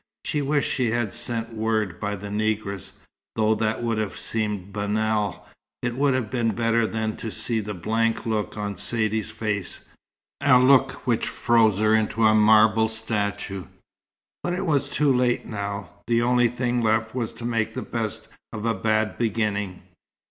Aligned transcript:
She 0.25 0.41
wished 0.41 0.71
she 0.73 0.89
had 0.89 1.13
sent 1.13 1.53
word 1.53 1.99
by 1.99 2.15
the 2.15 2.29
negress. 2.29 2.93
Though 3.35 3.53
that 3.53 3.83
would 3.83 3.99
have 3.99 4.17
seemed 4.17 4.73
banal, 4.73 5.45
it 5.83 5.95
would 5.95 6.15
have 6.15 6.31
been 6.31 6.55
better 6.55 6.87
than 6.87 7.15
to 7.17 7.29
see 7.29 7.59
the 7.59 7.75
blank 7.75 8.25
look 8.25 8.57
on 8.57 8.77
Saidee's 8.77 9.29
face, 9.29 9.85
a 10.43 10.57
look 10.59 11.05
which 11.05 11.27
froze 11.27 11.77
her 11.77 11.93
into 11.93 12.25
a 12.25 12.33
marble 12.33 12.87
statue. 12.87 13.65
But 14.41 14.53
it 14.53 14.65
was 14.65 14.89
too 14.89 15.15
late 15.15 15.45
now. 15.45 15.91
The 16.07 16.23
only 16.23 16.47
thing 16.47 16.81
left 16.81 17.13
was 17.13 17.31
to 17.33 17.45
make 17.45 17.75
the 17.75 17.83
best 17.83 18.27
of 18.51 18.65
a 18.65 18.73
bad 18.73 19.19
beginning. 19.19 19.83